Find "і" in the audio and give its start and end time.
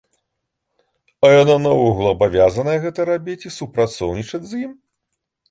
3.51-3.55